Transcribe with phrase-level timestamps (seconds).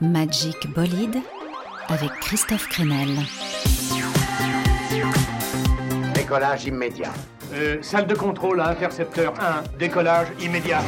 [0.00, 1.18] Magic Bolide
[1.88, 3.08] avec Christophe Crenel.
[6.14, 7.12] Décollage immédiat.
[7.52, 10.82] Euh, salle de contrôle à intercepteur 1, décollage immédiat.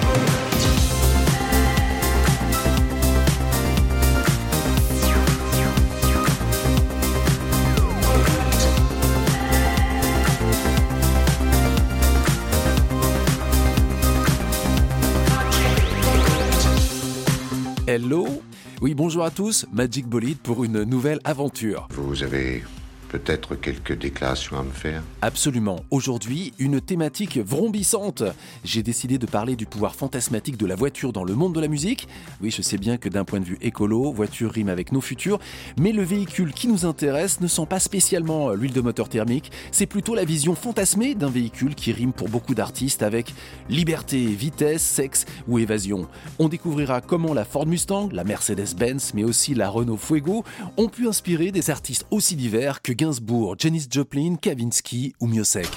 [17.89, 18.41] Hello
[18.83, 21.87] Oui, bonjour à tous, Magic Bolide pour une nouvelle aventure.
[21.91, 22.65] Vous avez
[23.11, 25.85] peut-être quelques déclarations à me faire Absolument.
[25.91, 28.23] Aujourd'hui, une thématique vrombissante.
[28.65, 31.67] J'ai décidé de parler du pouvoir fantasmatique de la voiture dans le monde de la
[31.67, 32.07] musique.
[32.41, 35.41] Oui, je sais bien que d'un point de vue écolo, voiture rime avec nos futurs,
[35.77, 39.87] mais le véhicule qui nous intéresse ne sent pas spécialement l'huile de moteur thermique, c'est
[39.87, 43.35] plutôt la vision fantasmée d'un véhicule qui rime pour beaucoup d'artistes avec
[43.69, 46.07] liberté, vitesse, sexe ou évasion.
[46.39, 50.45] On découvrira comment la Ford Mustang, la Mercedes-Benz, mais aussi la Renault Fuego
[50.77, 55.71] ont pu inspirer des artistes aussi divers que Gainsbourg, Janis Joplin, Kavinsky ou Miosek.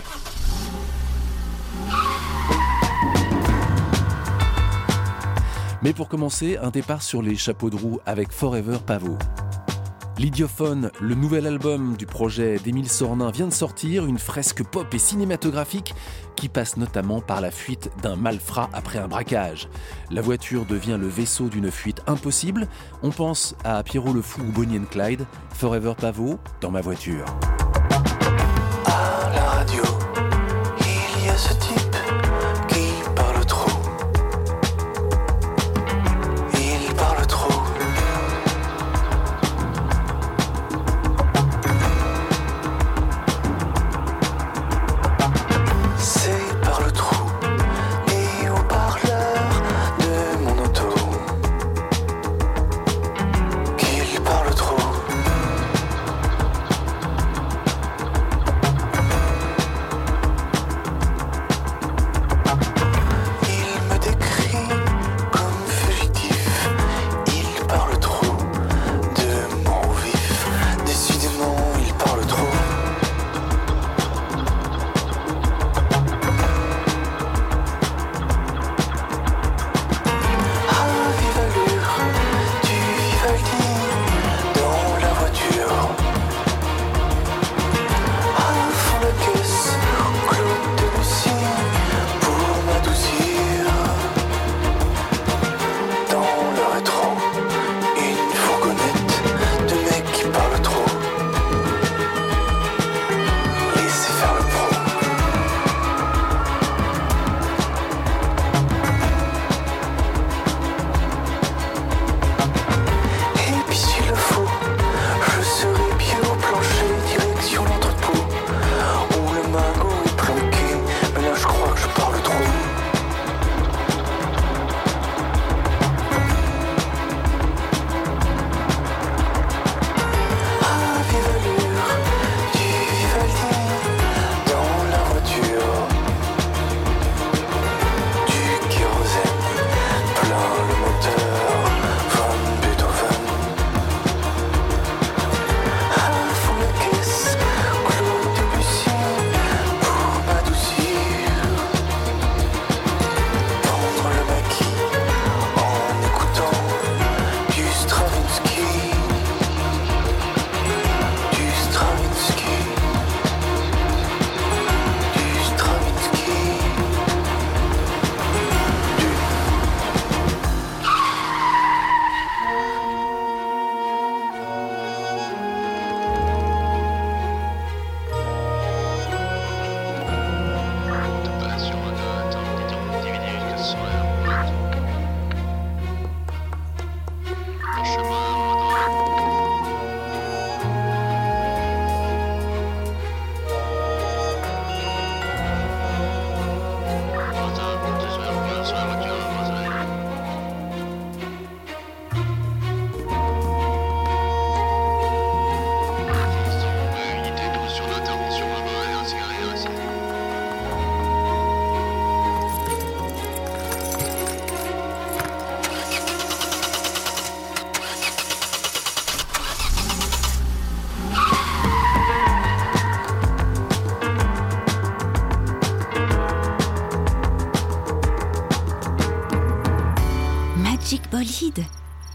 [5.81, 9.17] Mais pour commencer, un départ sur les chapeaux de roue avec Forever Pavot.
[10.17, 14.99] L'Idiophone, le nouvel album du projet d'Émile Sornin, vient de sortir, une fresque pop et
[14.99, 15.95] cinématographique
[16.35, 19.67] qui passe notamment par la fuite d'un malfrat après un braquage.
[20.11, 22.67] La voiture devient le vaisseau d'une fuite impossible.
[23.01, 27.25] On pense à Pierrot le Fou ou Bonnie and Clyde, Forever Pavot, dans ma voiture.
[28.85, 29.83] Radio,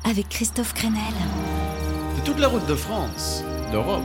[0.04, 1.14] Avec Christophe Crenel.
[2.16, 4.02] De toute la route de France, d'Europe,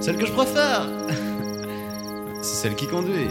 [0.00, 0.86] celle que je préfère,
[2.42, 3.26] c'est celle qui conduit.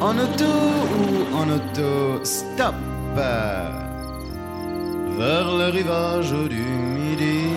[0.00, 2.74] En auto ou en auto, stop
[5.18, 7.47] vers le rivage du midi.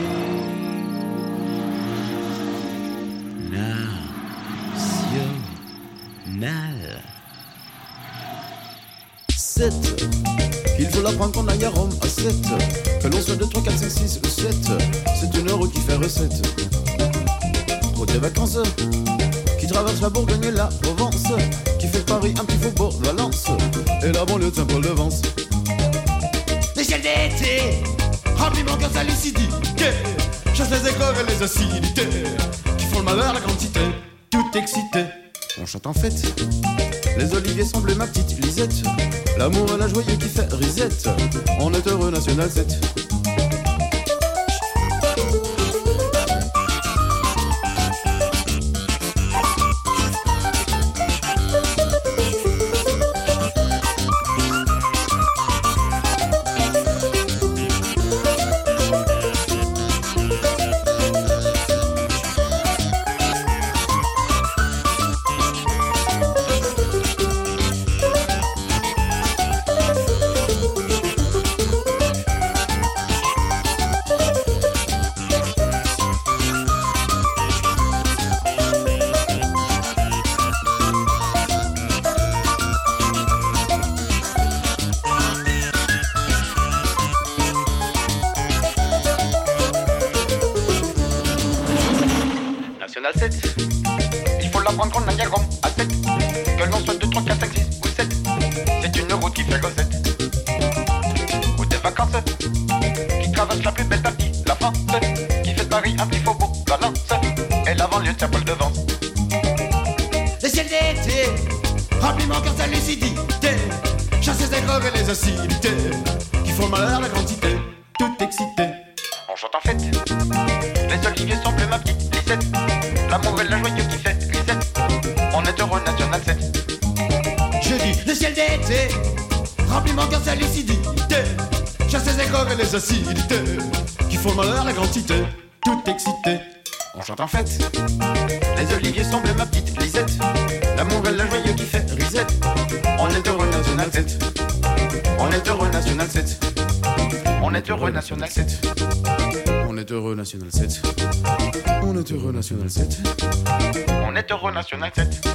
[154.72, 155.28] National 7.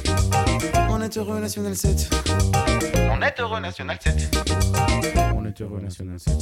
[0.89, 2.09] On est heureux, National 7.
[3.11, 4.35] On est heureux, National 7.
[5.35, 6.33] On est heureux, National 7.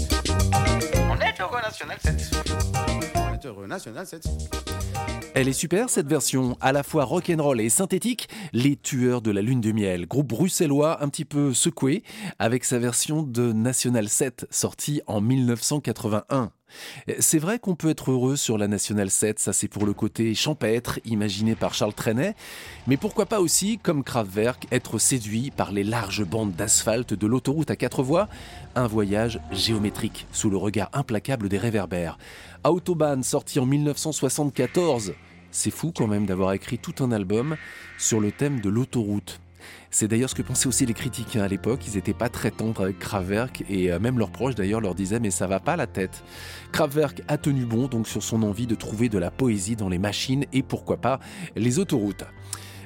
[1.09, 2.31] On est heureux, National 7.
[3.15, 4.25] On est heureux, National 7.
[5.33, 8.29] Elle est super cette version, à la fois rock'n'roll et synthétique.
[8.53, 12.01] Les Tueurs de la Lune de Miel, groupe bruxellois un petit peu secoué,
[12.39, 16.51] avec sa version de National 7 sortie en 1981.
[17.19, 20.33] C'est vrai qu'on peut être heureux sur la National 7, ça c'est pour le côté
[20.33, 22.35] champêtre imaginé par Charles Trenet,
[22.87, 27.71] mais pourquoi pas aussi, comme Kraftwerk, être séduit par les larges bandes d'asphalte de l'autoroute
[27.71, 28.27] à quatre voies?
[28.75, 32.17] Un voyage géométrique sous le regard implacable des réverbères.
[32.63, 35.13] Autobahn sorti en 1974.
[35.51, 37.55] C'est fou quand même d'avoir écrit tout un album
[37.97, 39.39] sur le thème de l'autoroute.
[39.91, 41.81] C'est d'ailleurs ce que pensaient aussi les critiques hein, à l'époque.
[41.87, 45.19] Ils n'étaient pas très tendres avec Kraftwerk et euh, même leurs proches d'ailleurs leur disaient
[45.19, 46.23] mais ça va pas la tête.
[46.71, 49.99] Kraftwerk a tenu bon donc sur son envie de trouver de la poésie dans les
[49.99, 51.19] machines et pourquoi pas
[51.55, 52.25] les autoroutes.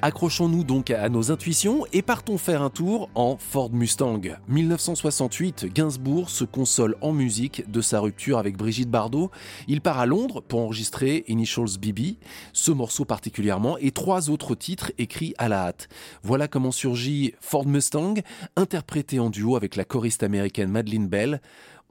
[0.02, 4.22] Accrochons-nous donc à nos intuitions et partons faire un tour en Ford Mustang.
[4.48, 9.30] 1968, Gainsbourg se console en musique de sa rupture avec Brigitte Bardot.
[9.68, 12.16] Il part à Londres pour enregistrer Initials BB,
[12.54, 15.88] ce morceau particulièrement, et trois autres titres écrits à la hâte.
[16.22, 18.14] Voilà comment surgit Ford Mustang,
[18.56, 21.42] interprété en duo avec la choriste américaine Madeleine Bell.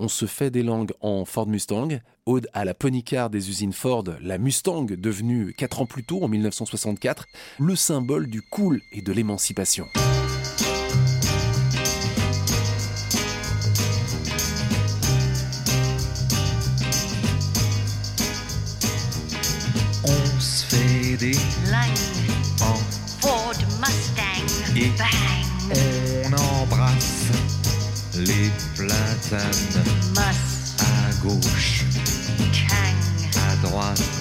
[0.01, 1.89] On se fait des langues en Ford Mustang,
[2.25, 6.29] ode à la ponycar des usines Ford, la Mustang devenue 4 ans plus tôt, en
[6.29, 7.25] 1964,
[7.60, 9.88] le symbole du cool et de l'émancipation.
[29.31, 30.75] Masse.
[30.79, 31.83] À gauche.
[32.51, 33.38] Kang.
[33.38, 34.18] À droite.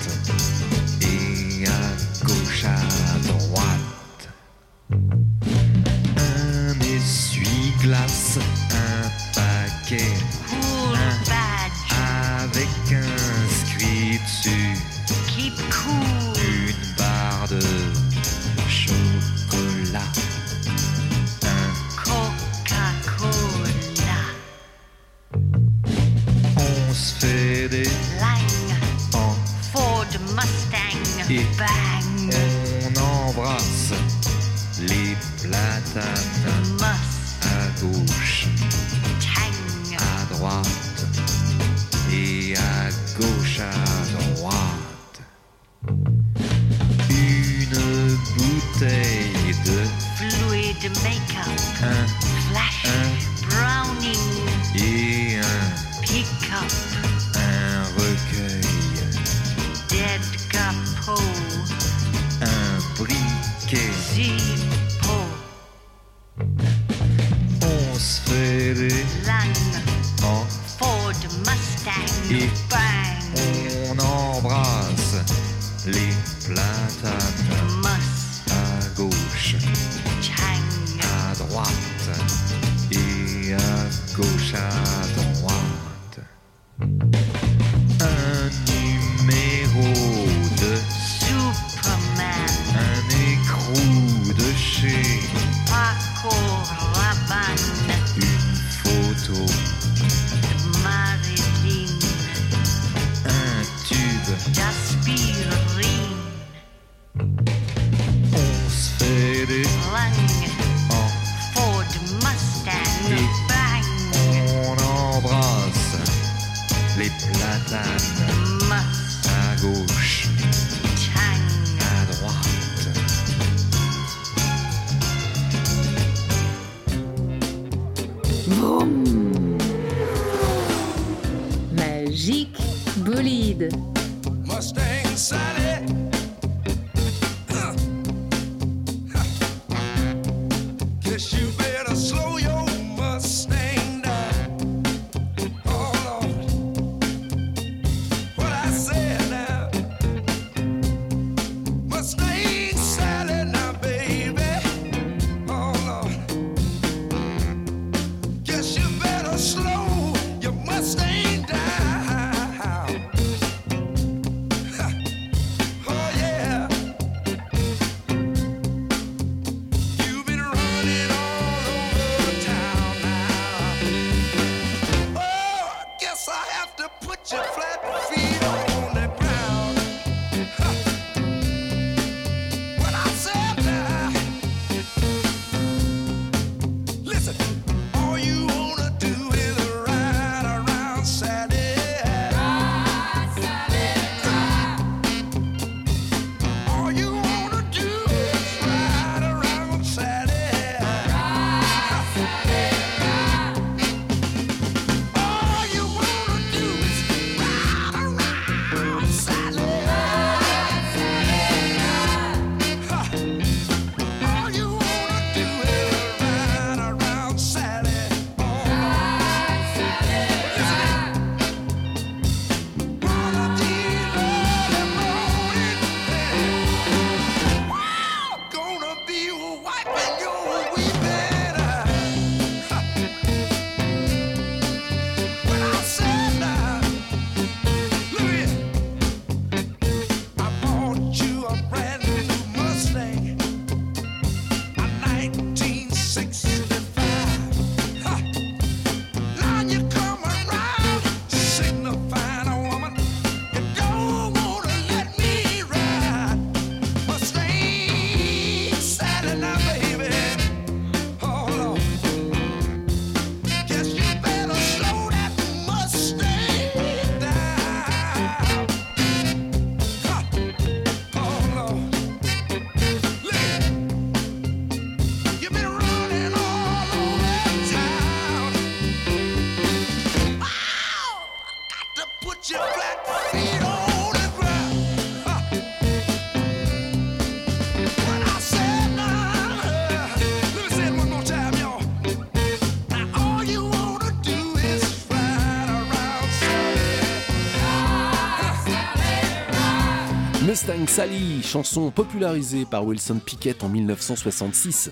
[300.68, 304.90] Mustang Sally, chanson popularisée par Wilson Pickett en 1966.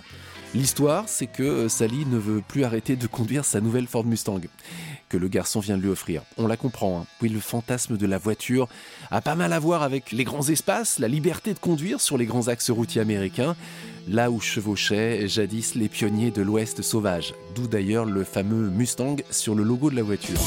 [0.54, 4.40] L'histoire, c'est que euh, Sally ne veut plus arrêter de conduire sa nouvelle Ford Mustang
[5.10, 6.22] que le garçon vient de lui offrir.
[6.38, 7.00] On la comprend.
[7.00, 7.06] hein.
[7.20, 8.68] Oui, le fantasme de la voiture
[9.10, 12.24] a pas mal à voir avec les grands espaces, la liberté de conduire sur les
[12.24, 13.54] grands axes routiers américains,
[14.08, 17.34] là où chevauchaient jadis les pionniers de l'Ouest sauvage.
[17.54, 20.40] D'où d'ailleurs le fameux Mustang sur le logo de la voiture.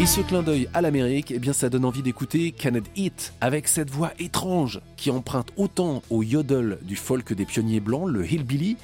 [0.00, 3.32] Et ce clin d'œil à l'Amérique, eh bien, ça donne envie d'écouter Can It Eat
[3.40, 8.24] avec cette voix étrange qui emprunte autant au yodel du folk des pionniers blancs, le
[8.24, 8.76] hillbilly,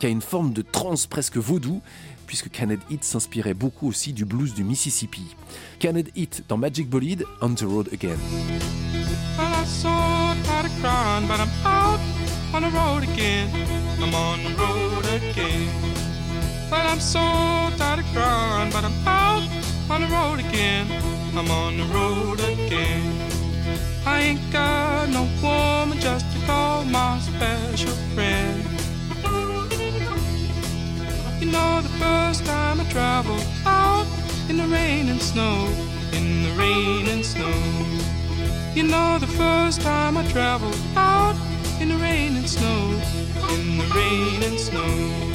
[0.00, 1.80] qui a une forme de trance presque vaudou,
[2.26, 5.36] puisque Can It Eat s'inspirait beaucoup aussi du blues du Mississippi.
[5.80, 8.18] Can It Eat dans Magic Bolide, On the Road Again.
[19.90, 20.86] On the road again.
[21.34, 23.30] I'm on the road again.
[24.04, 28.64] I ain't got no woman just to call my special friend.
[31.40, 34.06] You know, the first time I traveled out
[34.50, 35.68] in the rain and snow,
[36.12, 37.54] in the rain and snow.
[38.74, 41.36] You know the first time I traveled out
[41.80, 42.90] in the rain and snow,
[43.54, 45.27] in the rain and snow.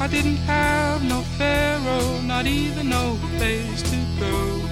[0.00, 4.62] I didn't have no pharaoh, not even no place to go.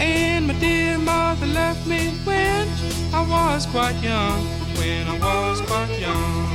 [0.00, 2.66] And my dear mother left me when
[3.14, 4.44] I was quite young,
[4.76, 6.48] when I was quite young.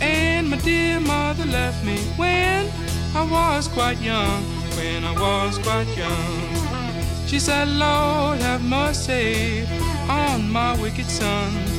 [0.00, 2.70] And my dear mother left me when
[3.14, 4.42] I was quite young,
[4.76, 7.26] when I was quite young.
[7.26, 9.66] She said, Lord, have mercy
[10.08, 11.69] on my wicked son.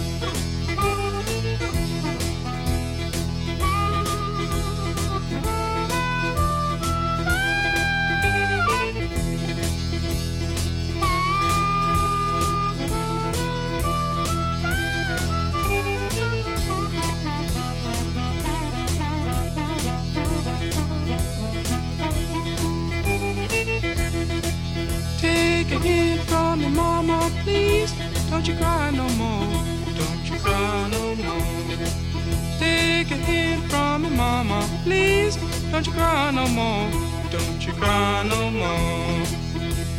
[35.82, 36.92] Don't you cry no more.
[37.32, 39.26] Don't you cry no more.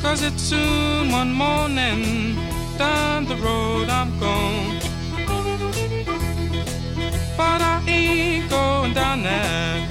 [0.00, 2.36] Cause it's soon one morning.
[2.78, 4.78] Down the road I'm gone.
[7.36, 9.81] But I ain't going down that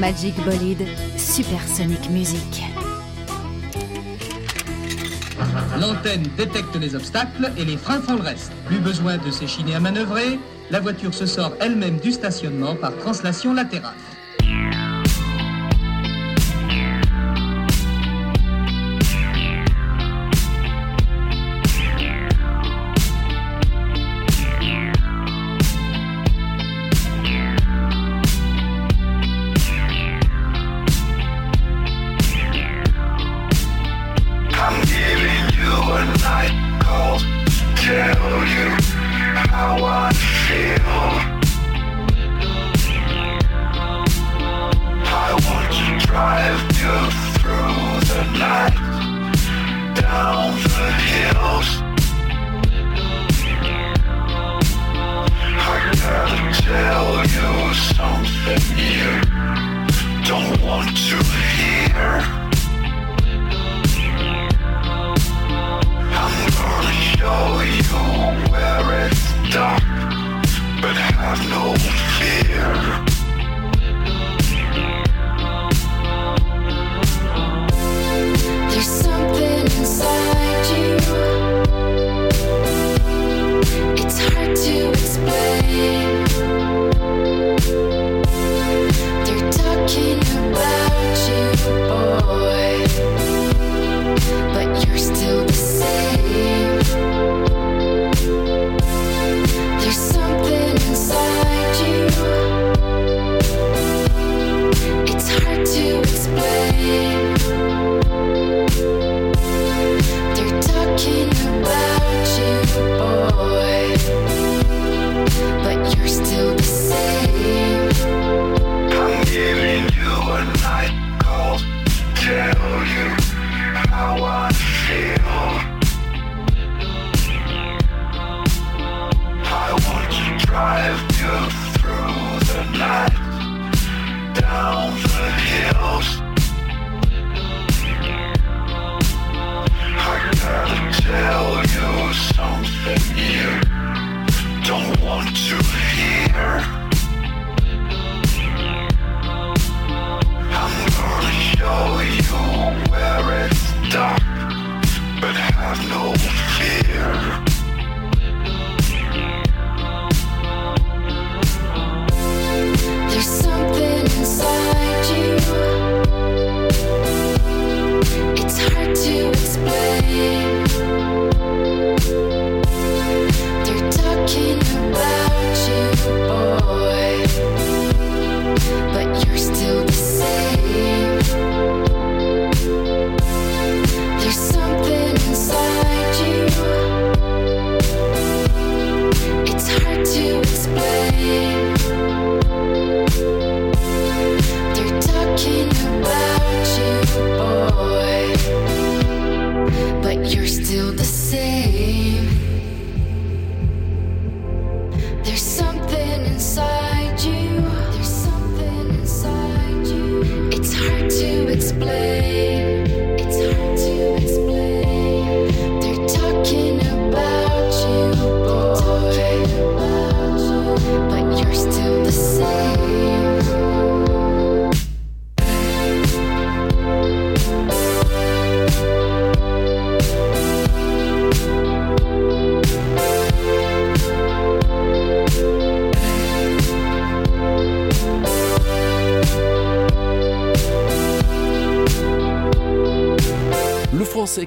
[0.00, 0.86] Magic Bolide,
[1.18, 2.62] Supersonic Music.
[5.78, 8.50] L'antenne détecte les obstacles et les freins font le reste.
[8.64, 10.38] Plus besoin de s'échiner à manœuvrer,
[10.70, 13.92] la voiture se sort elle-même du stationnement par translation latérale.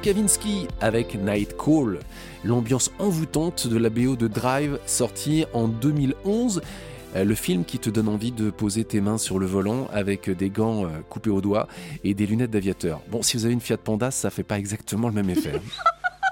[0.03, 1.99] Kavinsky avec Night Call,
[2.43, 6.61] l'ambiance envoûtante de la BO de Drive sortie en 2011.
[7.15, 10.29] Euh, Le film qui te donne envie de poser tes mains sur le volant avec
[10.29, 11.69] des gants euh, coupés au doigt
[12.03, 12.99] et des lunettes d'aviateur.
[13.09, 15.53] Bon, si vous avez une Fiat Panda, ça fait pas exactement le même effet.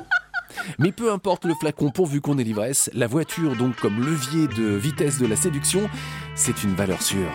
[0.78, 4.76] Mais peu importe le flacon pourvu qu'on ait l'ivresse, la voiture donc comme levier de
[4.76, 5.90] vitesse de la séduction,
[6.36, 7.30] c'est une valeur sûre.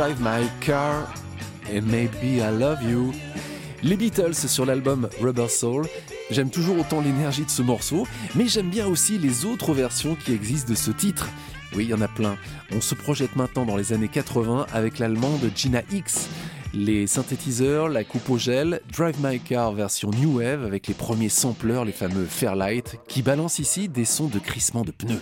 [0.00, 1.06] Drive my car
[1.68, 3.12] and maybe I love you.
[3.82, 5.86] Les Beatles sur l'album Rubber Soul.
[6.30, 10.32] J'aime toujours autant l'énergie de ce morceau, mais j'aime bien aussi les autres versions qui
[10.32, 11.28] existent de ce titre.
[11.76, 12.38] Oui, il y en a plein.
[12.74, 16.30] On se projette maintenant dans les années 80 avec l'allemande Gina X.
[16.72, 21.28] Les synthétiseurs, la coupe au gel, Drive My Car version New Wave avec les premiers
[21.28, 25.20] sampleurs, les fameux Fairlight, qui balancent ici des sons de crissement de pneus.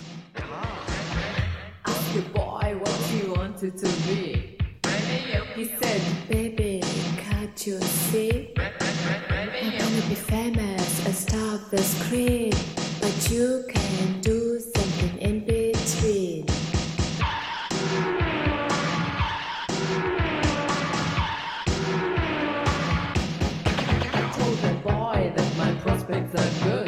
[10.29, 12.53] Famous, a star of the screen.
[13.01, 16.45] But you can do something in between.
[24.13, 26.78] I told the boy that my prospects are good.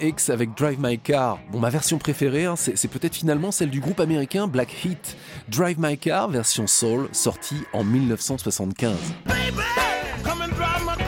[0.00, 1.38] X avec Drive My Car.
[1.50, 5.16] Bon, ma version préférée, hein, c'est peut-être finalement celle du groupe américain Black Heat.
[5.48, 8.94] Drive My Car, version soul, sortie en 1975.
[10.24, 11.03] Come and drive my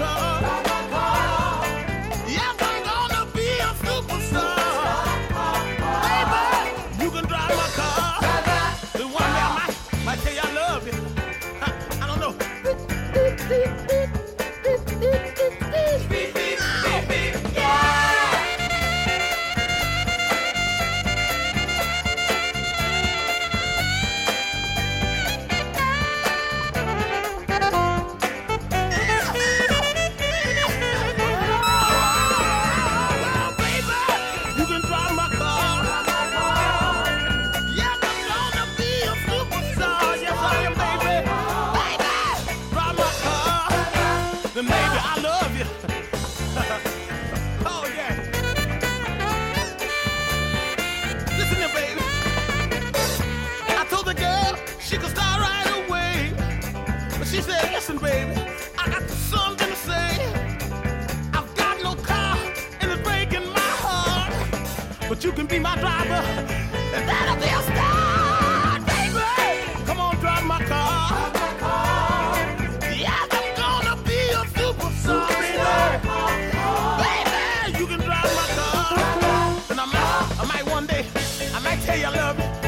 [81.87, 82.66] I might tell you I love you.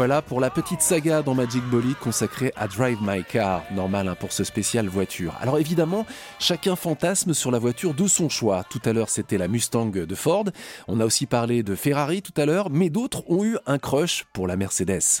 [0.00, 4.14] Voilà pour la petite saga dans Magic Bolide consacrée à Drive My Car, normal hein,
[4.18, 5.34] pour ce spécial voiture.
[5.42, 6.06] Alors évidemment,
[6.38, 8.64] chacun fantasme sur la voiture de son choix.
[8.70, 10.46] Tout à l'heure, c'était la Mustang de Ford.
[10.88, 14.24] On a aussi parlé de Ferrari tout à l'heure, mais d'autres ont eu un crush
[14.32, 15.02] pour la Mercedes.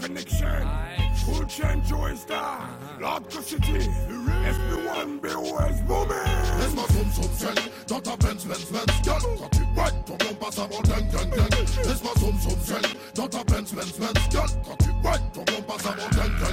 [0.00, 0.46] connection.
[1.26, 2.66] Full chain Joy Star.
[2.98, 3.90] Lord City.
[5.02, 6.58] SP1 BOS Booming.
[6.58, 7.54] Laisse-moi zoom zoom zen
[7.88, 11.30] dans ta Benz Benz Benz Gal Quand tu white ton bon passe avant ding ding
[11.30, 12.82] ding Laisse-moi zoom zoom zen
[13.14, 16.51] dans ta Benz Benz Benz Gal Quand tu white ton bon passe avant ding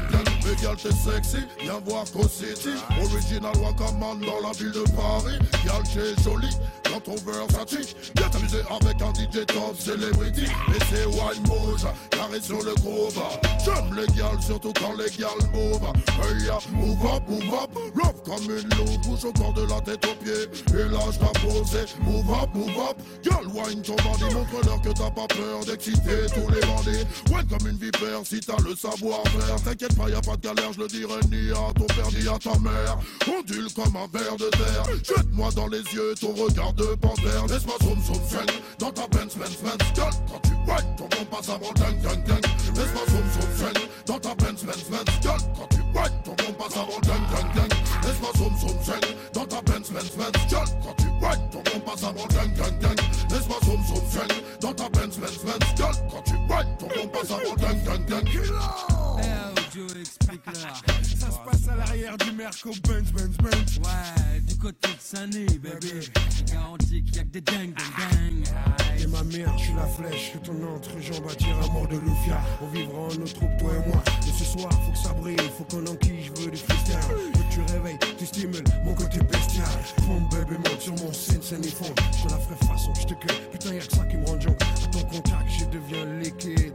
[0.59, 2.69] ding Mais gal t'es sexy, viens voir Co City.
[3.01, 5.39] Original Wakaman dans la ville de Paris.
[5.65, 6.55] Gal t'es jolie
[6.91, 10.45] dans ton Versace Viens t'amuser avec un DJ top celebrity.
[10.45, 13.21] Et c'est wine move, carré sur le groove
[13.63, 15.81] J'aime les gals surtout quand les gals move
[16.21, 17.69] Hey ya, move up, move up.
[17.95, 20.79] Love comme une loupe, bouge au corps de la tête aux pieds.
[20.79, 22.97] Et là je posé, move up, move up.
[23.23, 27.05] Girl, wine ton bandit, montre-leur que t'as pas peur d'exciter tous les bandits.
[27.31, 29.63] Ouais comme une vipère si t'as le savoir-faire.
[29.63, 32.27] T'inquiète pas, y a pas de galère, je le dirai ni à ton père ni
[32.27, 32.97] à ta mère.
[33.27, 34.83] Ondule comme un verre de terre.
[35.03, 37.45] Jette-moi dans les yeux ton regard de panthère.
[37.47, 38.45] Laisse-moi zoom zoom zen
[38.79, 39.77] dans ta Benz Benz Benz.
[39.95, 42.41] Girl, quand tu white, ton bon passe avant ding ding ding
[42.75, 45.19] Laisse-moi zoom zoom zen dans ta Benz Benz Benz.
[45.21, 49.01] Girl, quand tu white, ton bon passe avant ding ding ding Laisse-moi zoom zoom zen
[49.33, 50.49] dans ta Benz Benz Benz.
[50.49, 54.29] Girl, quand tu white, ton bon passe avant ding ding ding Laisse-moi zoom zoom zen
[54.61, 55.75] dans ta Benz Benz Benz.
[55.77, 59.48] Girl, quand tu white, ton bon passe avant ding ding ding
[61.19, 63.77] Ça se passe à l'arrière du Merco Benz Benz Benz.
[63.77, 66.01] Ouais, du côté de Sunny, baby.
[66.01, 68.99] Je garantis qu'il y a que des dingues, dingues, dingues.
[68.99, 72.41] Et ma mère, je suis la flèche que ton entrejambe attire à mort de Lufia.
[72.63, 74.03] On vivra en notre troupe, toi et moi.
[74.25, 76.95] Mais ce soir, faut que ça brille, faut qu'on enquille, je veux du freestyle.
[77.33, 79.67] Que tu réveilles, tu stimules mon côté bestial.
[80.07, 81.93] Mon bébé monte sur mon scène, scène et fond.
[82.17, 83.41] Je la ferai façon, je te cueille.
[83.51, 84.57] Putain, y'a que ça qui me rend junk.
[84.61, 86.73] À ton contact, je deviens liquide.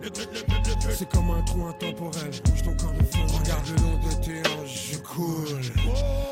[0.91, 2.31] C'est comme un trou intemporel.
[2.45, 5.61] Bouge ton corps de feu, regarde le long de tes hanches, je coule.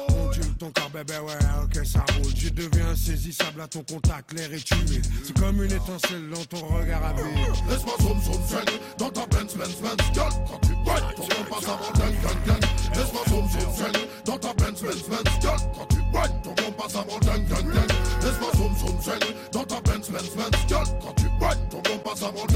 [0.08, 1.34] Ondule ton corps, bébé, ouais,
[1.64, 2.32] ok, ça roule.
[2.36, 5.04] Je deviens insaisissable à ton contact, l'air est humide.
[5.24, 7.24] C'est comme une étincelle dans ton regard à vide.
[7.68, 8.64] Laisse-moi zoom zoom zen
[8.98, 12.42] dans ta Benz Benz Benz Girl, quand tu white, ton bon passe avant ding ding
[12.46, 13.92] ding Laisse-moi zoom zoom zen
[14.24, 17.72] dans ta Benz Benz Benz Girl, quand tu white, ton bon passe avant ding ding
[17.72, 19.20] ding Laisse-moi zoom zoom zen
[19.52, 21.22] dans ta Benz Benz Benz Girl, quand tu
[21.70, 22.46] ton bon passe avant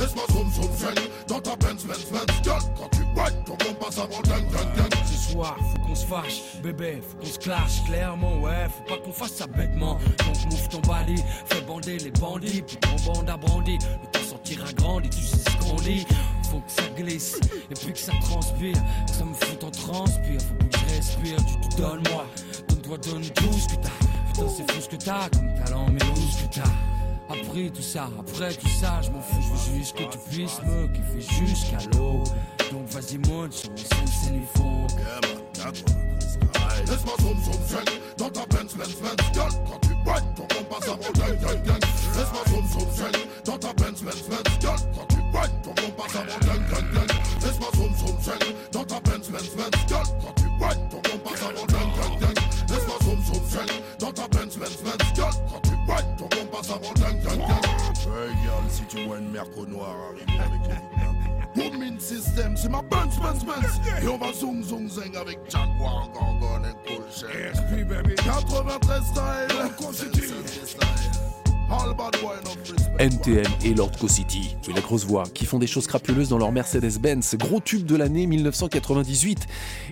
[0.00, 0.50] Laisse-moi zoom
[1.28, 4.22] dans ta quand tu white, ton bon passe avant
[5.04, 9.02] Ce soir, faut qu'on se fâche, bébé, faut qu'on se clash clairement, ouais, faut pas
[9.02, 9.98] qu'on fasse ça bêtement.
[10.26, 13.76] Donc move ton body, fais bander les bandits, puis ton bande à bandit.
[14.02, 16.06] Le temps sortira grandi, tu sais ce qu'on dit.
[16.50, 17.38] Faut que ça glisse,
[17.70, 20.40] et puis que ça transpire, que ça me fout en transpire.
[20.40, 22.24] Faut que je respire, tu te donnes moi,
[22.70, 24.32] donne-toi, donne tout ce que t'as.
[24.32, 26.70] Putain, c'est fou ce que t'as, comme talent, mais où ce que t'as.
[27.30, 30.60] Après tout ça, après tout ça, je m'en fous, je veux juste que tu puisses
[30.62, 32.24] me kiffer jusqu'à l'eau.
[32.72, 34.86] Donc vas-y monte sur mon scène, c'est les fonds.
[36.86, 37.84] Laisse-moi zoom zoom zen
[38.18, 41.62] dans ta Benz Benz Benz Girl, quand tu white, ton bon passe avant ding ding
[41.62, 41.80] ding
[42.16, 43.12] Laisse-moi zoom zoom zen
[43.44, 46.49] dans ta Benz Benz Benz Girl, quand tu white, ton bon passe avant
[58.42, 63.18] girl, si tu vois une merco noire arriver avec les Booming System, c'est ma Benz
[63.18, 68.14] Benz Benz Et on va zoom zoom zing avec Jaguar, Gorgon et Cool SP baby.
[68.14, 69.48] 93 style
[72.98, 76.50] NTM et Lord Co City, la grosse voix, qui font des choses crapuleuses dans leur
[76.50, 79.46] Mercedes-Benz, gros tube de l'année 1998.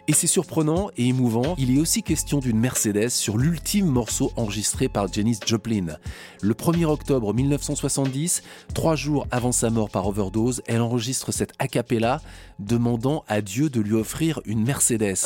[0.08, 4.88] Et c'est surprenant et émouvant, il est aussi question d'une Mercedes sur l'ultime morceau enregistré
[4.88, 5.98] par Janis Joplin.
[6.42, 8.42] Le 1er octobre 1970,
[8.74, 12.20] trois jours avant sa mort par overdose, elle enregistre cette a cappella,
[12.58, 15.16] demandant à Dieu de lui offrir une Mercedes.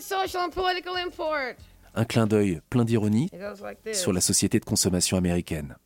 [0.00, 0.42] Social.
[1.94, 3.28] Un clin d'œil plein d'ironie
[3.92, 5.76] sur la société de consommation américaine.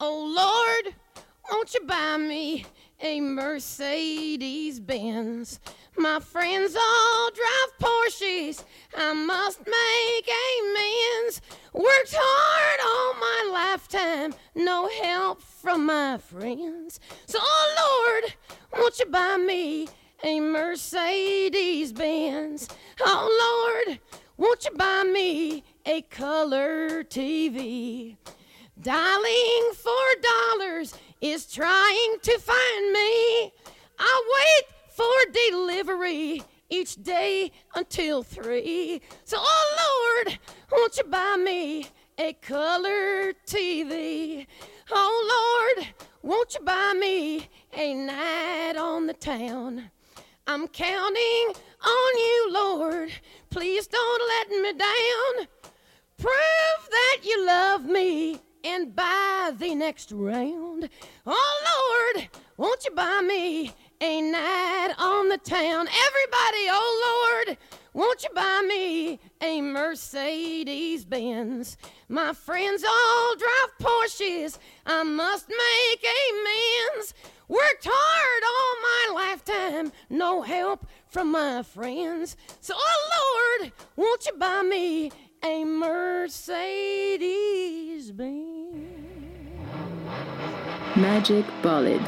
[0.00, 0.94] Oh Lord,
[1.50, 2.66] won't you buy me
[3.00, 5.60] a Mercedes Benz?
[5.96, 8.64] My friends all drive Porsches.
[8.96, 11.40] I must make amends.
[11.72, 17.00] Worked hard all my lifetime, no help from my friends.
[17.26, 18.34] So, oh Lord,
[18.72, 19.88] won't you buy me
[20.22, 22.68] a Mercedes Benz?
[23.00, 23.98] Oh Lord,
[24.36, 28.16] won't you buy me a color TV?
[28.80, 33.52] Dialing for dollars is trying to find me.
[33.98, 39.00] I wait for delivery each day until three.
[39.24, 40.38] So, oh Lord,
[40.72, 41.86] won't you buy me
[42.18, 44.46] a color TV?
[44.90, 45.88] Oh Lord,
[46.22, 49.90] won't you buy me a night on the town?
[50.46, 53.10] I'm counting on you, Lord.
[53.48, 55.46] Please don't let me down.
[56.18, 60.90] Prove that you love me and buy the next round.
[61.26, 62.28] Oh Lord,
[62.58, 65.86] won't you buy me a night on the town?
[65.88, 67.58] Everybody, oh Lord,
[67.94, 71.78] won't you buy me a Mercedes Benz?
[72.08, 74.58] My friends all drive Porsches.
[74.84, 77.14] I must make amends.
[77.46, 82.38] Worked hard all my lifetime, no help from my friends.
[82.62, 85.12] So, oh Lord, won't you buy me
[85.44, 86.22] a Mercedes
[88.12, 88.86] Benz?
[90.96, 92.00] Magic Bullet.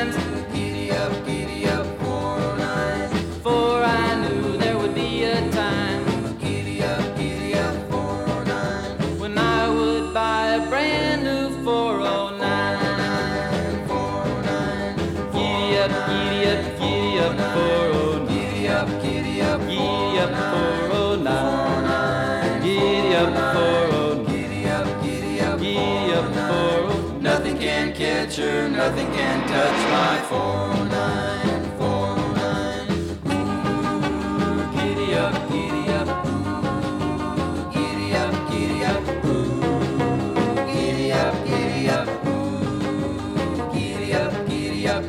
[28.38, 31.78] Her, nothing can touch my 409.
[31.78, 32.88] 409.
[33.32, 36.08] Ooh, giddy up, giddy up.
[36.26, 39.02] Ooh, giddy up, giddy up.
[39.24, 42.08] Ooh, giddy up, giddy up.
[42.26, 45.04] Ooh, giddy up, giddy up.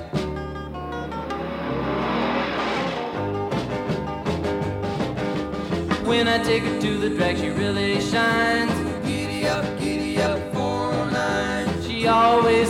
[6.06, 8.74] When I take her to the drag, she really shines.
[9.06, 11.84] Giddy up, giddy up, 409.
[11.84, 12.70] She always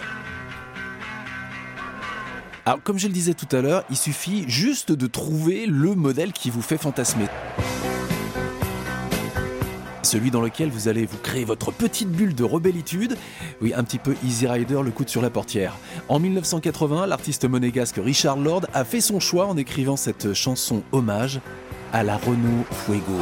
[2.65, 6.33] Alors comme je le disais tout à l'heure, il suffit juste de trouver le modèle
[6.33, 7.27] qui vous fait fantasmer.
[10.03, 13.17] Celui dans lequel vous allez vous créer votre petite bulle de rebellitude.
[13.61, 15.77] Oui, un petit peu Easy Rider, le coude sur la portière.
[16.09, 21.39] En 1980, l'artiste monégasque Richard Lord a fait son choix en écrivant cette chanson hommage
[21.93, 23.19] à la Renault Fuego.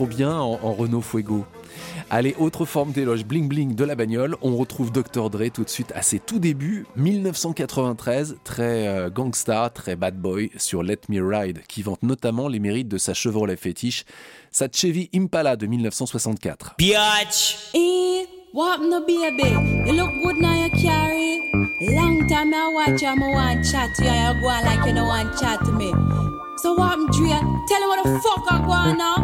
[0.00, 1.44] Trop bien en, en Renault Fuego.
[2.08, 5.28] Allez, autre forme d'éloge bling bling de la bagnole, on retrouve Dr.
[5.28, 10.50] Dre tout de suite à ses tout débuts, 1993, très euh, gangsta, très bad boy
[10.56, 14.06] sur Let Me Ride, qui vante notamment les mérites de sa Chevrolet fétiche,
[14.50, 16.76] sa Chevy Impala de 1964.
[16.78, 17.58] Biatch.
[17.74, 18.24] Eh,
[18.54, 19.50] what happened to baby?
[19.86, 21.59] You look good now you carry.
[21.82, 24.92] Long time I watch you, I want chat to you, you go on like you
[24.92, 25.88] don't want chat to me.
[26.58, 27.32] So what I'm Dre?
[27.32, 29.16] Tell me what the fuck I on now.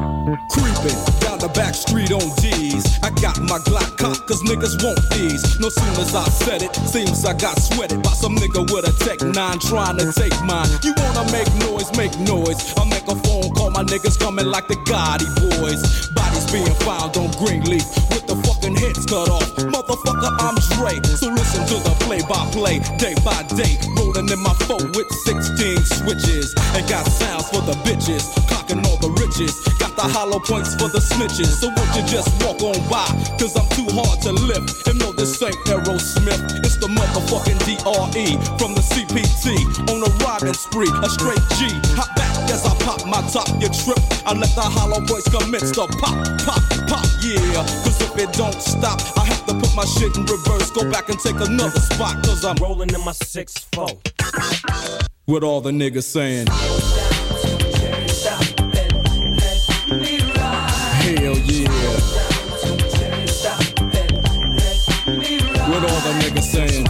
[0.48, 2.96] Creeping down the back street on G's.
[3.04, 5.60] I got my Glock cocked cause niggas want these.
[5.60, 8.92] No sooner as I said it, seems I got sweated by some nigga with a
[9.04, 10.72] Tech 9 trying to take mine.
[10.82, 12.72] You wanna make noise, make noise.
[12.80, 15.28] I make a phone call, my niggas coming like the Gotti
[15.60, 16.08] boys.
[16.16, 19.44] Bodies being found on Greenleaf with the fucking heads cut off.
[19.56, 21.00] Motherfucker, I'm Dre.
[21.16, 23.76] So listen to the play by play, day by day.
[23.96, 26.54] Rolling in my phone with 16 switches.
[26.74, 29.54] And got sounds for the bitches, clocking all the riches.
[29.78, 31.60] Got the hollow points for the snitches.
[31.60, 33.06] So won't you just walk on by?
[33.38, 34.86] Cause I'm too hard to lift.
[34.88, 36.64] And no, this ain't Aerosmith.
[36.64, 38.26] It's the motherfucking DRE
[38.58, 39.56] from the CPT.
[39.92, 41.68] On a riding spree, a straight G.
[41.96, 43.98] Hop back as I pop my top, you trip.
[44.26, 47.64] I let the hollow points commence to pop, pop, pop, yeah.
[47.84, 50.70] Cause if it don't stop, I have to put my shit in reverse.
[50.70, 52.22] Go back and take another spot.
[52.24, 53.98] Cause I'm rolling in my 6-4.
[55.26, 56.46] With all the niggas saying.
[61.06, 61.70] Hell yeah.
[65.68, 66.86] What all the niggas saying?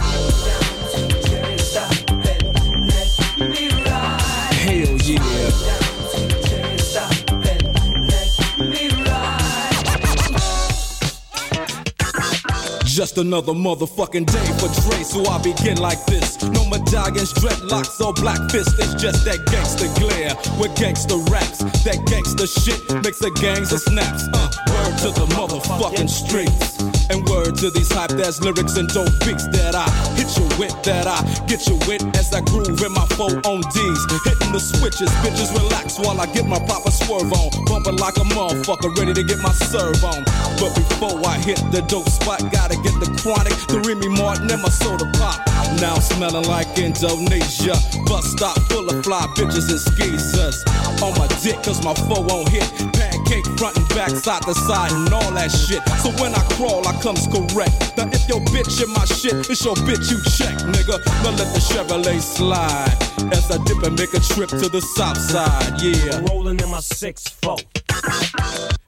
[12.97, 16.41] Just another motherfucking day for Dre, so I begin like this.
[16.41, 18.73] No medallions, dreadlocks, or black fists.
[18.79, 21.59] It's just that gangster glare with gangster raps.
[21.83, 24.23] That gangster shit makes the gangs of snaps.
[24.33, 26.96] Uh, word to the motherfucking streets.
[27.09, 29.87] And word to these hype ass lyrics and dope beats that I
[30.19, 33.61] hit you with, that I get you with as I groove in my four on
[33.71, 34.01] D's.
[34.27, 37.49] Hitting the switches, bitches relax while I get my proper swerve on.
[37.65, 40.23] Bumping like a motherfucker, ready to get my serve on.
[40.59, 44.61] But before I hit the dope spot, gotta get the chronic, the Remy Martin, and
[44.61, 45.39] my soda pop.
[45.79, 47.75] Now smelling like Indonesia.
[48.05, 50.63] Bus stop full of fly bitches and skeezers.
[51.01, 52.67] On my dick, cause my foe won't hit.
[52.91, 55.83] Pancake front and back, side to side, and all that shit.
[56.01, 57.97] So when I crawl, I comes correct.
[57.97, 60.99] Now if your bitch in my shit, it's your bitch you check, nigga.
[61.23, 62.97] Now let the Chevrolet slide.
[63.33, 66.21] As I dip and make a trip to the south side, yeah.
[66.29, 67.59] Rolling in my 6-4.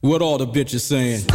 [0.01, 1.26] What all the bitches saying?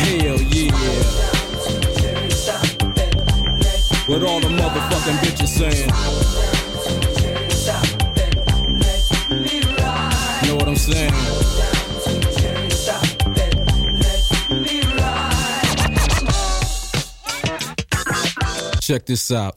[0.00, 0.72] Hell yeah.
[4.06, 5.90] What all the motherfucking bitches saying?
[18.90, 19.56] Check this out.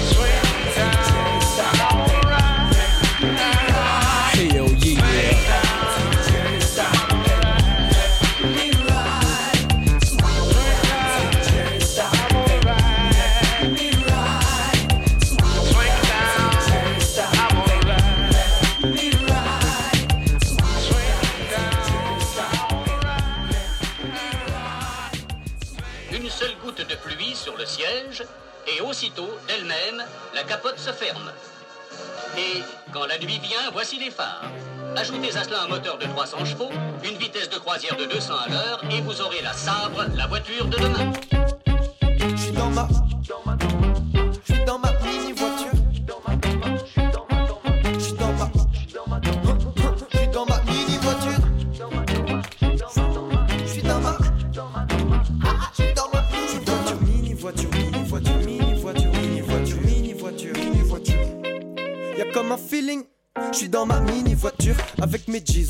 [28.81, 30.03] Aussitôt, d'elle-même,
[30.33, 31.31] la capote se ferme.
[32.37, 32.61] Et
[32.91, 34.43] quand la nuit vient, voici les phares.
[34.95, 36.69] Ajoutez à cela un moteur de 300 chevaux,
[37.03, 40.65] une vitesse de croisière de 200 à l'heure, et vous aurez la sabre, la voiture
[40.65, 41.11] de demain.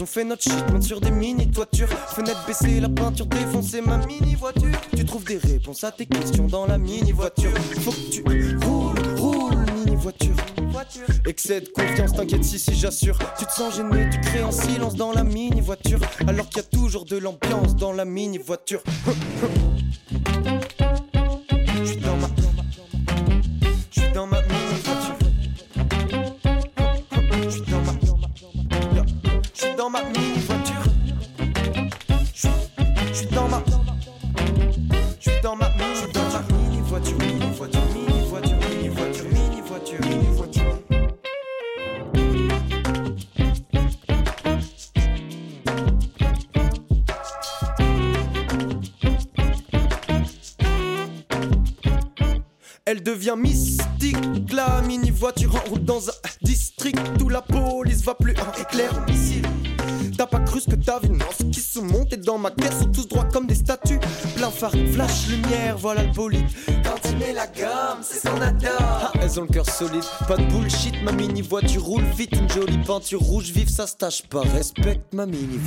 [0.02, 1.88] On fait notre shit, monte sur des mini toitures.
[1.88, 4.72] Fenêtre baissée, la peinture défoncée, ma mini voiture.
[4.96, 7.52] Tu trouves des réponses à tes questions dans la mini voiture.
[7.82, 8.58] Faut que tu roules,
[9.18, 10.36] roules, mini voiture.
[11.28, 13.18] Excès de confiance, t'inquiète si si j'assure.
[13.38, 16.00] Tu te sens gêné, tu crées un silence dans la mini voiture.
[16.28, 18.40] Alors qu'il y a toujours de l'ambiance dans la mini
[53.36, 54.18] mystique,
[54.52, 58.92] la mini voiture en route dans un district où la police va plus en éclair
[59.08, 59.46] missile.
[60.18, 62.52] T'as pas cru ce que t'as vu, non, ce qui se monte et dans ma
[62.52, 64.00] guerre sont tous droits comme des statues.
[64.36, 66.46] Plein phare, flash, lumière, voilà le bolide.
[66.84, 68.72] Quand il met la gomme, c'est son adore.
[68.80, 72.50] Ah, elles ont le cœur solide, pas de bullshit, ma mini voiture roule vite, une
[72.50, 74.42] jolie peinture rouge vive, ça se tâche pas.
[74.42, 75.58] Respecte ma mini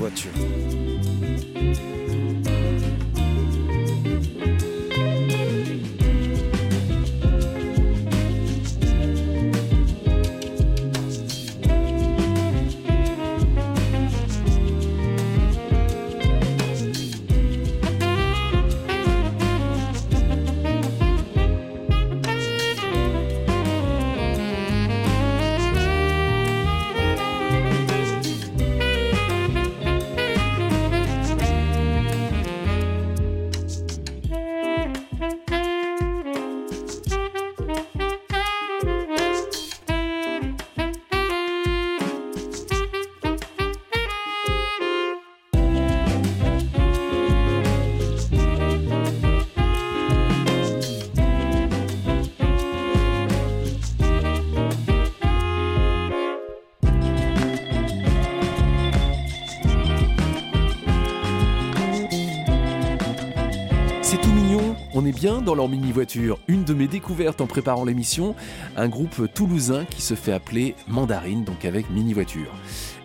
[65.24, 66.38] dans leur mini-voiture.
[66.48, 68.34] Une de mes découvertes en préparant l'émission,
[68.76, 72.52] un groupe toulousain qui se fait appeler Mandarine, donc avec mini-voiture.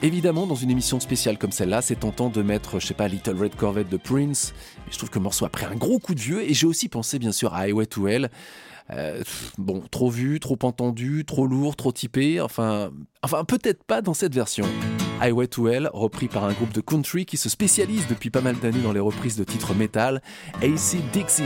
[0.02, 3.38] Évidemment, dans une émission spéciale comme celle-là, c'est tentant de mettre, je sais pas, Little
[3.38, 4.54] Red Corvette de Prince,
[4.86, 6.68] mais je trouve que le morceau a pris un gros coup de vieux, et j'ai
[6.68, 8.30] aussi pensé bien sûr à Highway to Hell.
[8.92, 9.22] Euh,
[9.58, 14.34] bon, trop vu, trop entendu, trop lourd, trop typé, enfin, enfin peut-être pas dans cette
[14.34, 14.66] version.
[15.22, 18.56] Highway to Hell, repris par un groupe de country qui se spécialise depuis pas mal
[18.58, 20.22] d'années dans les reprises de titres métal,
[20.62, 21.44] AC Dixie.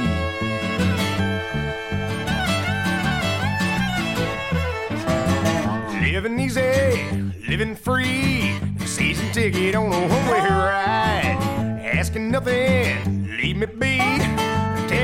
[6.01, 6.61] Living easy,
[7.47, 8.53] living free.
[8.85, 11.37] Season ticket on a one-way ride.
[11.83, 13.99] Asking nothing, leave me be.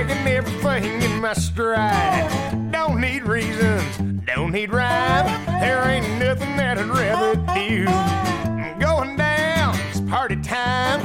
[0.09, 2.71] Taking everything in my stride.
[2.71, 5.27] Don't need reasons, don't need rhyme.
[5.59, 7.85] There ain't nothing that I'd rather do.
[7.87, 10.99] I'm going down, it's party time.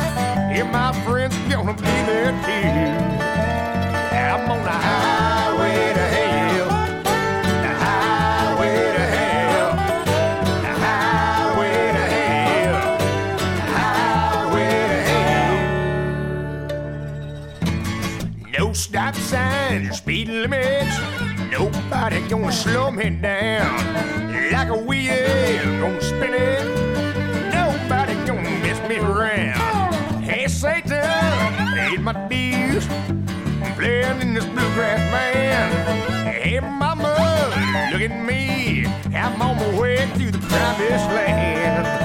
[0.57, 2.69] Yeah, my friends are gonna be there too.
[4.17, 5.14] I'm on the highway
[18.75, 20.99] stop signs, speed limits.
[21.51, 23.73] Nobody gonna slow me down.
[24.53, 26.65] Like a wheel, gonna spin it.
[27.55, 29.95] Nobody gonna mess me around.
[30.23, 31.05] Hey, Satan,
[31.75, 32.87] paid my dues.
[32.89, 36.29] I'm playing in this bluegrass band.
[36.29, 37.15] Hey, mama,
[37.93, 38.87] look at me.
[39.15, 42.04] I'm on my way to the promised land.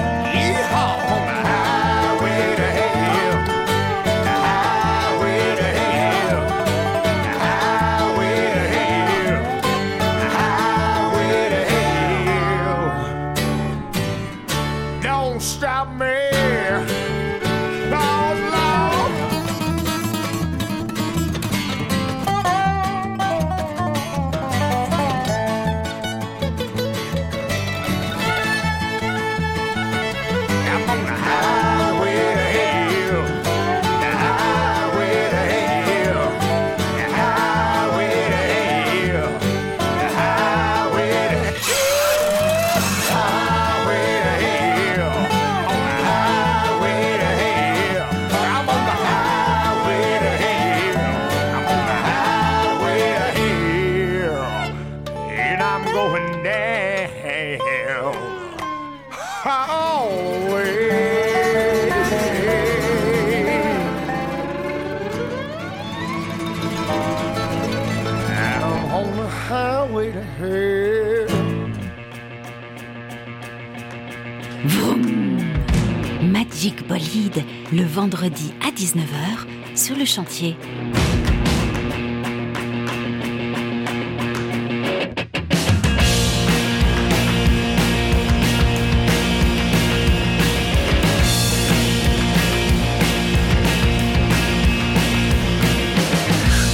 [77.72, 80.56] Le vendredi à 19h sur le chantier.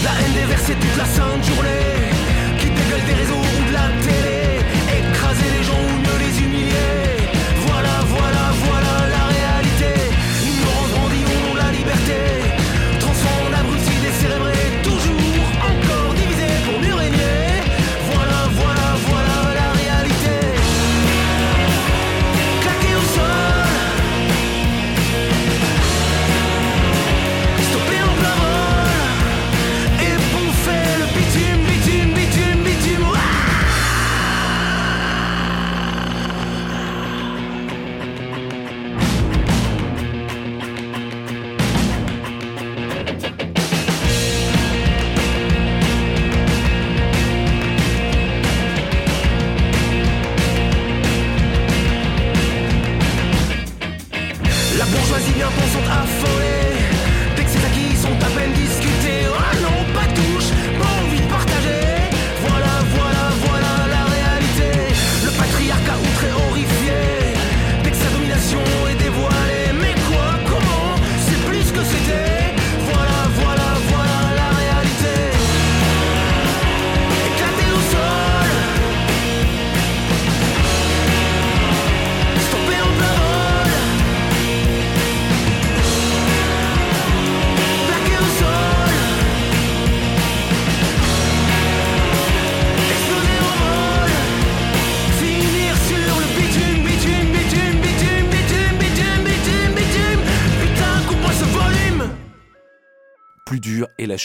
[0.03, 1.66] La haine déversée toute la sainte journée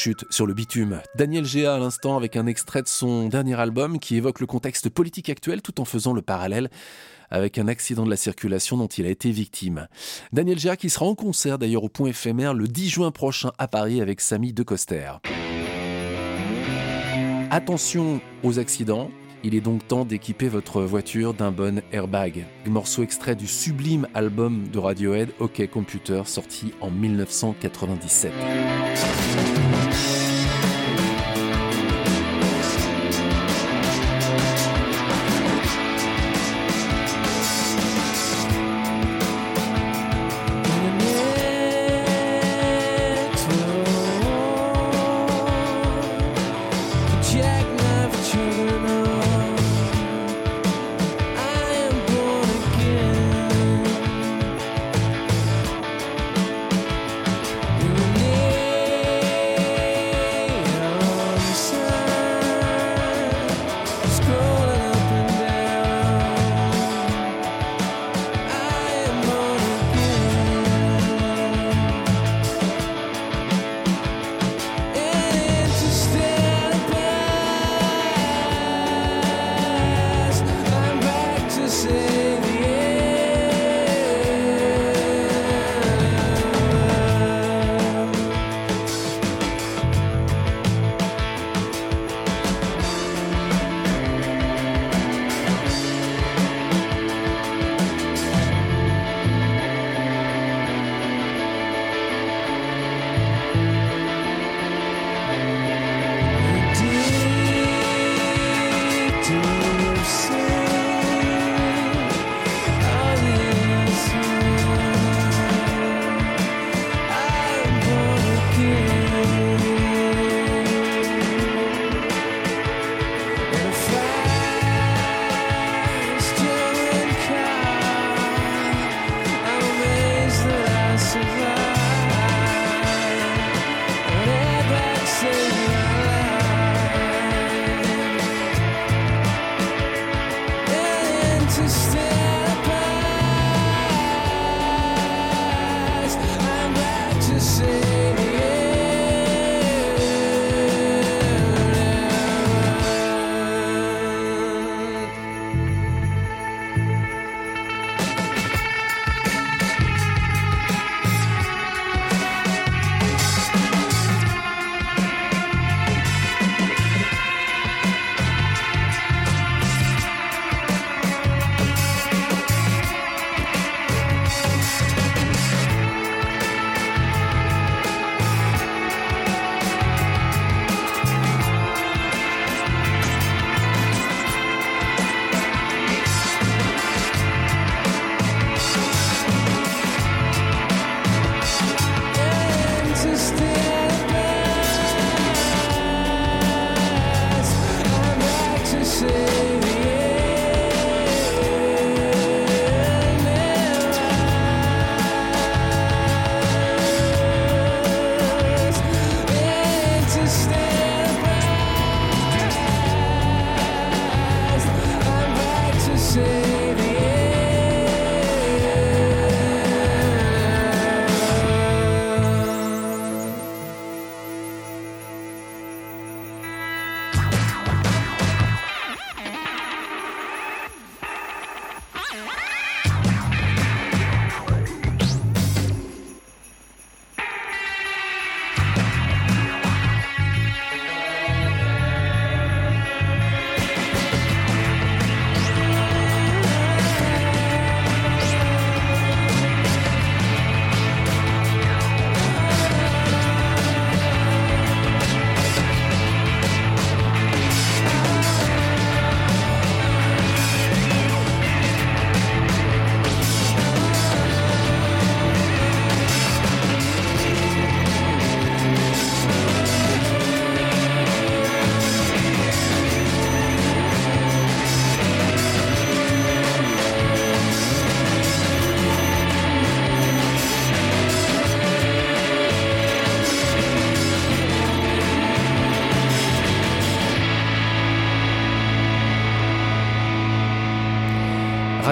[0.01, 0.99] chute sur le bitume.
[1.13, 4.89] Daniel Géa à l'instant avec un extrait de son dernier album qui évoque le contexte
[4.89, 6.71] politique actuel tout en faisant le parallèle
[7.29, 9.87] avec un accident de la circulation dont il a été victime.
[10.33, 13.67] Daniel Géa qui sera en concert d'ailleurs au point éphémère le 10 juin prochain à
[13.67, 15.11] Paris avec Samy De Coster.
[17.51, 19.11] Attention aux accidents,
[19.43, 22.47] il est donc temps d'équiper votre voiture d'un bon airbag.
[22.65, 28.31] Morceau extrait du sublime album de Radiohead OK Computer sorti en 1997.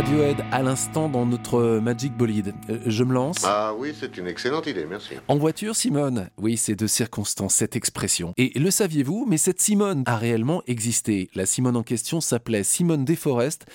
[0.10, 2.56] Radiohead à l'instant dans notre Magic Bolide.
[2.72, 3.44] Euh, Je me lance.
[3.44, 5.14] Ah oui, c'est une excellente idée, merci.
[5.28, 8.34] En voiture, Simone Oui, c'est de circonstance, cette expression.
[8.36, 11.30] Et le saviez-vous, mais cette Simone a réellement existé.
[11.36, 13.68] La Simone en question s'appelait Simone Desforest,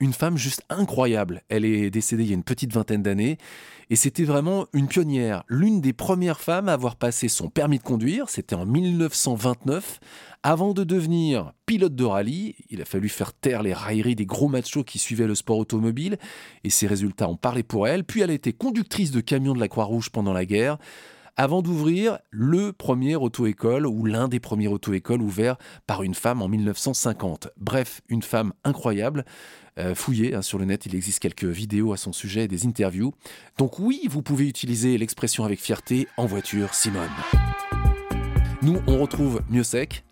[0.00, 1.42] une femme juste incroyable.
[1.50, 3.36] Elle est décédée il y a une petite vingtaine d'années.
[3.92, 7.82] Et c'était vraiment une pionnière, l'une des premières femmes à avoir passé son permis de
[7.82, 10.00] conduire, c'était en 1929.
[10.42, 14.48] Avant de devenir pilote de rallye, il a fallu faire taire les railleries des gros
[14.48, 16.16] machos qui suivaient le sport automobile,
[16.64, 18.04] et ses résultats ont parlé pour elle.
[18.04, 20.78] Puis elle a été conductrice de camion de la Croix-Rouge pendant la guerre,
[21.36, 25.56] avant d'ouvrir le premier auto-école, ou l'un des premiers auto-écoles ouverts
[25.86, 27.48] par une femme en 1950.
[27.56, 29.24] Bref, une femme incroyable.
[29.78, 32.66] Euh, fouillez hein, sur le net, il existe quelques vidéos à son sujet et des
[32.66, 33.14] interviews.
[33.58, 37.08] Donc oui, vous pouvez utiliser l'expression avec fierté en voiture, Simone.
[38.60, 39.64] Nous, on retrouve Mieux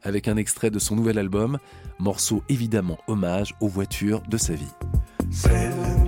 [0.03, 1.59] avec un extrait de son nouvel album,
[1.99, 6.00] morceau évidemment hommage aux voitures de sa vie.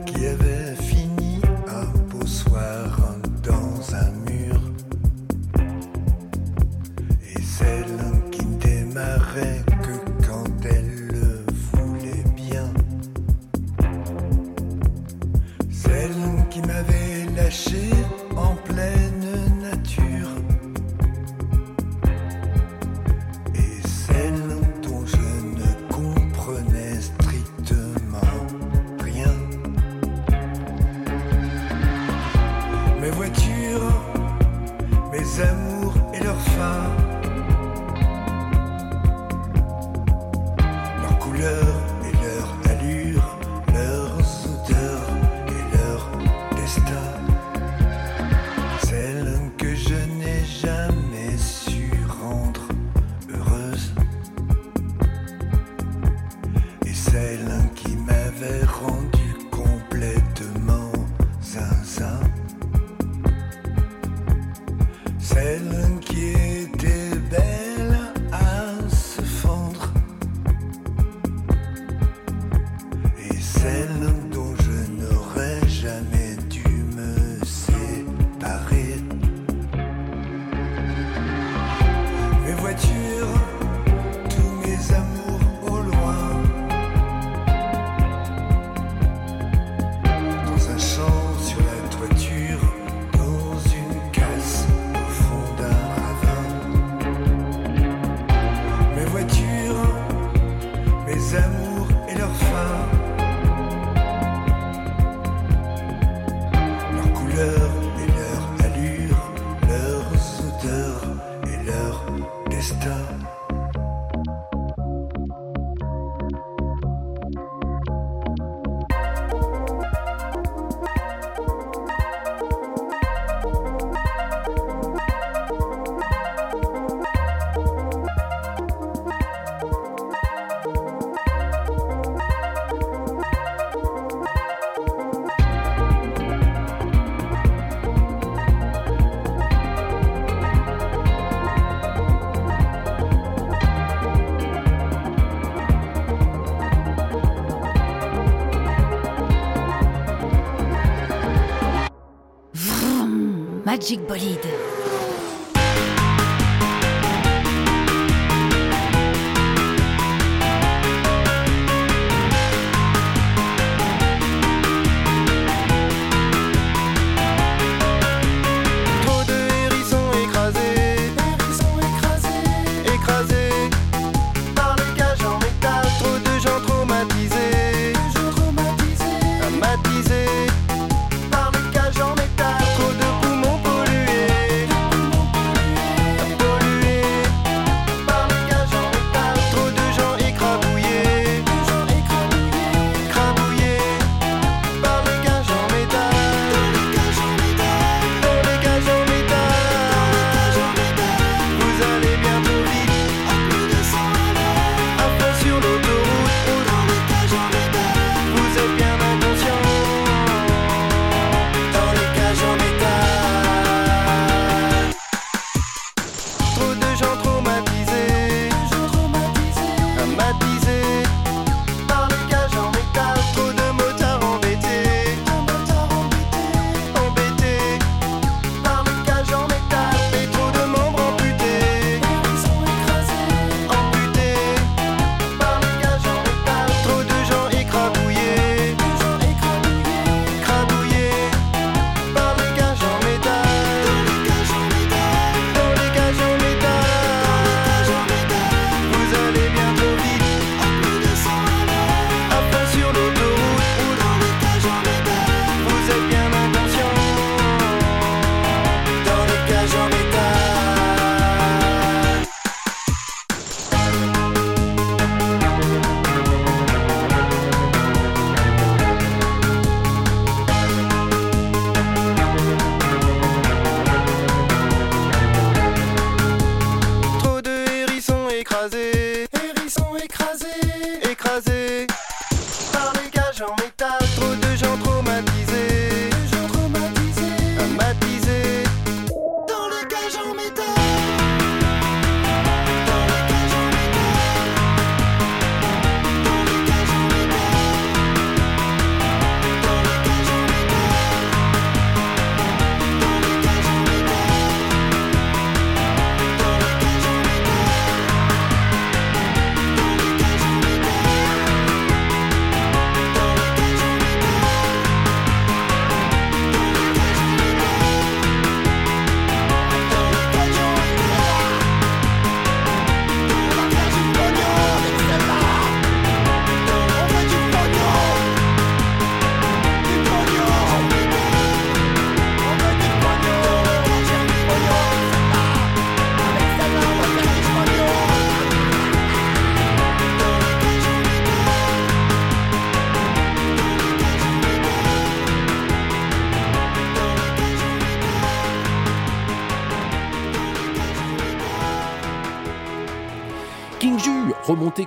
[153.83, 154.52] Magic Bolide.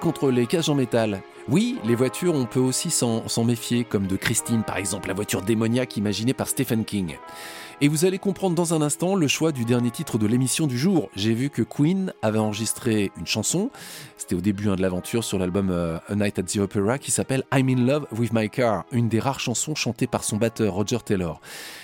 [0.02, 1.22] Contre les cages en métal.
[1.48, 5.42] Oui, les voitures, on peut aussi s'en méfier, comme de Christine par exemple, la voiture
[5.42, 7.16] démoniaque imaginée par Stephen King.
[7.82, 10.78] Et vous allez comprendre dans un instant le choix du dernier titre de l'émission du
[10.78, 11.10] jour.
[11.18, 13.70] J'ai vu que Queen avait enregistré une chanson,
[14.16, 17.12] c'était au début hein, de l'aventure sur l'album euh, A Night at the Opera, qui
[17.12, 20.74] s'appelle I'm in Love with My Car, une des rares chansons chantées par son batteur
[20.74, 21.42] Roger Taylor.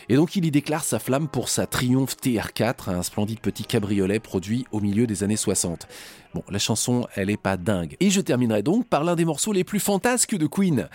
[0.08, 4.20] Et donc il y déclare sa flamme pour sa Triumph TR4, un splendide petit cabriolet
[4.20, 5.88] produit au milieu des années 60.
[6.34, 7.98] Bon, la chanson, elle est pas dingue.
[8.00, 10.88] Et je terminerai donc par l'un des morceaux les plus fantasques de Queen.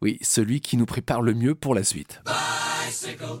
[0.00, 2.22] Oui, celui qui nous prépare le mieux pour la suite.
[2.86, 3.40] Bicycle,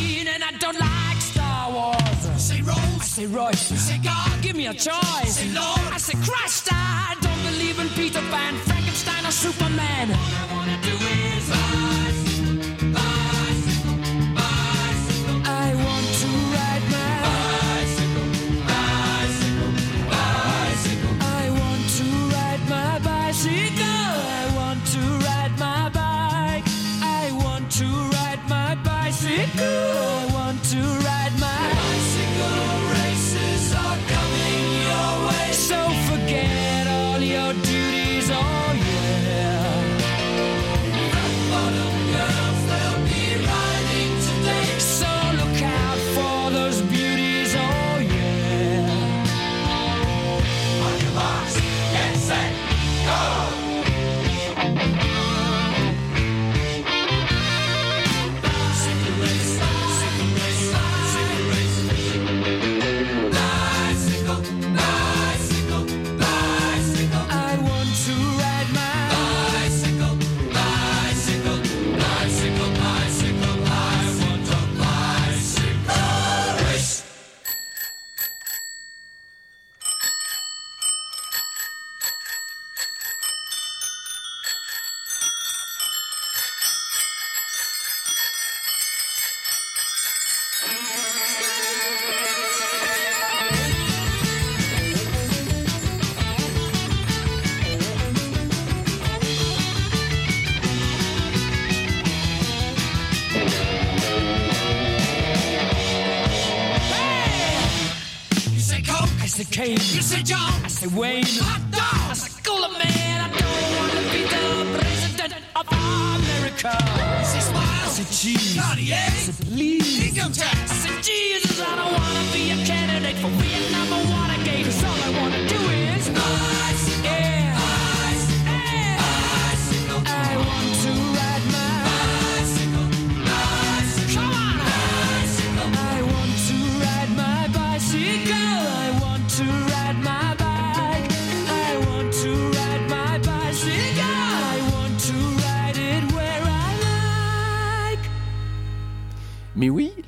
[3.11, 3.69] say Royce.
[3.71, 4.41] you say God.
[4.41, 5.35] Give me a choice.
[5.35, 5.79] Say Lord.
[5.91, 6.69] I say Christ.
[6.71, 10.07] I don't believe in Peter Pan, Frankenstein, or Superman.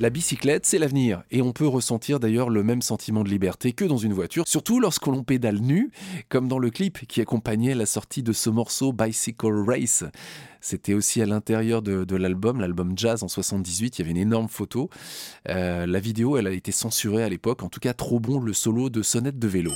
[0.04, 1.24] La bicyclette, c'est l'avenir.
[1.32, 4.82] Et on peut ressentir d'ailleurs le même sentiment de liberté que dans une voiture, surtout
[4.82, 5.92] lorsque l'on pédale nu,
[6.28, 10.04] comme dans le clip qui accompagnait la sortie de ce morceau Bicycle Race.
[10.60, 14.50] C'était aussi à l'intérieur de, l'album, l'album Jazz en 78, il y avait une énorme
[14.50, 14.90] photo.
[15.48, 18.52] Euh, la vidéo, elle a été censurée à l'époque, en tout cas trop bon le
[18.52, 19.72] solo de sonnette de vélo.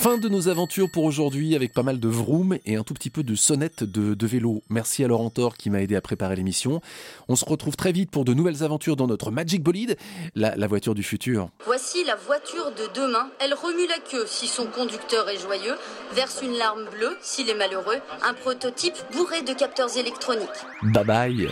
[0.00, 3.10] Fin de nos aventures pour aujourd'hui avec pas mal de vroom et un tout petit
[3.10, 4.62] peu de sonnette de, de vélo.
[4.70, 6.80] Merci à Laurent Thor qui m'a aidé à préparer l'émission.
[7.28, 9.98] On se retrouve très vite pour de nouvelles aventures dans notre Magic Bolide,
[10.34, 11.50] la, la voiture du futur.
[11.66, 13.28] Voici la voiture de demain.
[13.40, 15.76] Elle remue la queue si son conducteur est joyeux,
[16.14, 17.98] verse une larme bleue s'il est malheureux.
[18.22, 20.48] Un prototype bourré de capteurs électroniques.
[20.82, 21.48] Bye bye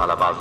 [0.00, 0.36] à la base.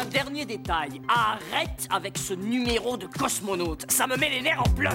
[0.00, 4.70] Un dernier détail, arrête avec ce numéro de cosmonaute, ça me met les nerfs en
[4.70, 4.92] bloc.